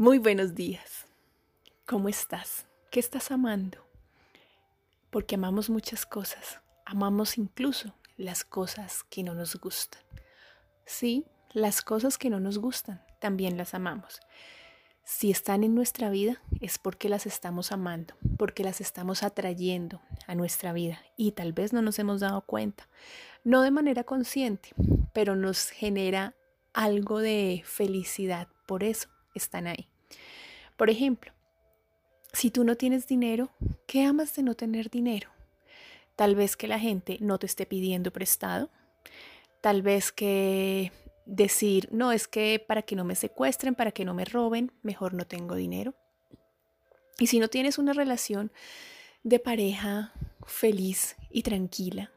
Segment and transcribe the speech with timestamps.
[0.00, 1.08] Muy buenos días.
[1.84, 2.66] ¿Cómo estás?
[2.92, 3.78] ¿Qué estás amando?
[5.10, 6.60] Porque amamos muchas cosas.
[6.86, 10.00] Amamos incluso las cosas que no nos gustan.
[10.86, 14.20] Sí, las cosas que no nos gustan también las amamos.
[15.02, 20.36] Si están en nuestra vida es porque las estamos amando, porque las estamos atrayendo a
[20.36, 22.88] nuestra vida y tal vez no nos hemos dado cuenta.
[23.42, 24.68] No de manera consciente,
[25.12, 26.36] pero nos genera
[26.72, 29.08] algo de felicidad por eso
[29.38, 29.88] están ahí.
[30.76, 31.32] Por ejemplo,
[32.32, 33.50] si tú no tienes dinero,
[33.86, 35.30] ¿qué amas de no tener dinero?
[36.16, 38.70] Tal vez que la gente no te esté pidiendo prestado.
[39.60, 40.92] Tal vez que
[41.26, 45.14] decir, no, es que para que no me secuestren, para que no me roben, mejor
[45.14, 45.94] no tengo dinero.
[47.18, 48.52] Y si no tienes una relación
[49.22, 50.12] de pareja
[50.46, 52.12] feliz y tranquila,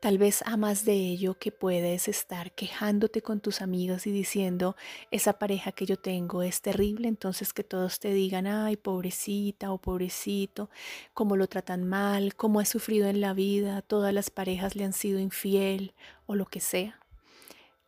[0.00, 4.76] Tal vez a más de ello que puedes estar quejándote con tus amigas y diciendo,
[5.10, 9.78] esa pareja que yo tengo es terrible, entonces que todos te digan, ay, pobrecita o
[9.78, 10.70] pobrecito,
[11.14, 14.92] cómo lo tratan mal, cómo ha sufrido en la vida, todas las parejas le han
[14.92, 15.94] sido infiel
[16.26, 17.00] o lo que sea.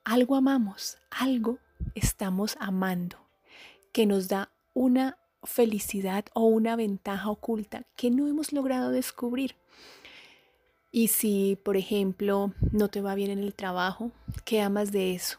[0.03, 1.59] Algo amamos, algo
[1.95, 3.19] estamos amando
[3.93, 9.55] que nos da una felicidad o una ventaja oculta que no hemos logrado descubrir.
[10.93, 14.11] Y si, por ejemplo, no te va bien en el trabajo,
[14.45, 15.39] ¿qué amas de eso?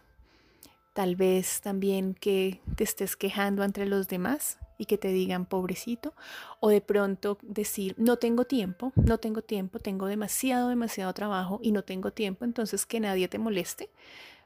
[0.94, 6.14] Tal vez también que te estés quejando entre los demás y que te digan pobrecito,
[6.60, 11.72] o de pronto decir, no tengo tiempo, no tengo tiempo, tengo demasiado, demasiado trabajo y
[11.72, 13.90] no tengo tiempo, entonces que nadie te moleste,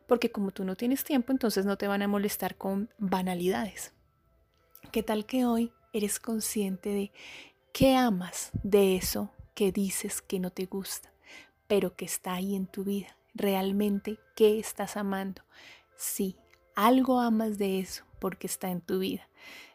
[0.08, 3.94] porque como tú no tienes tiempo, entonces no te van a molestar con banalidades.
[4.92, 7.11] ¿Qué tal que hoy eres consciente de
[7.72, 11.11] qué amas de eso que dices que no te gusta,
[11.67, 13.17] pero que está ahí en tu vida.
[13.34, 15.42] Realmente, ¿qué estás amando?
[15.98, 16.36] Sí,
[16.75, 19.28] algo amas de eso porque está en tu vida.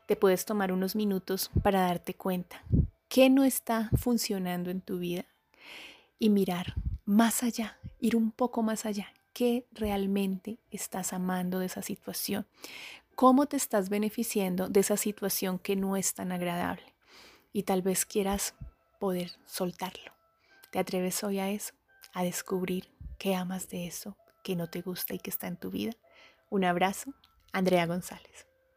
[0.06, 2.62] Te puedes tomar unos minutos para darte cuenta
[3.08, 5.24] qué no está funcionando en tu vida
[6.18, 9.08] y mirar más allá, ir un poco más allá.
[9.32, 12.46] ¿Qué realmente estás amando de esa situación?
[13.14, 16.94] ¿Cómo te estás beneficiando de esa situación que no es tan agradable?
[17.52, 18.54] Y tal vez quieras
[19.00, 20.12] poder soltarlo.
[20.70, 21.74] ¿Te atreves hoy a eso?
[22.12, 25.70] A descubrir qué amas de eso, que no te gusta y que está en tu
[25.70, 25.92] vida.
[26.50, 27.12] Un abrazo,
[27.52, 28.49] Andrea González.